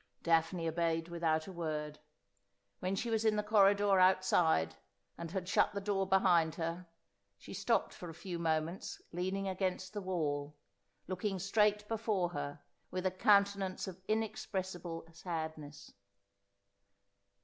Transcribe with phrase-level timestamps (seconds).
[0.23, 1.99] Daphne obeyed without a word.
[2.79, 4.75] When she was in the cor ridor outside,
[5.15, 6.87] and had shut the door behind her,
[7.37, 10.57] she stopped for a few moments leaning against the wall,
[11.05, 15.93] looking straight before her with a countenance of inexpressible sadness.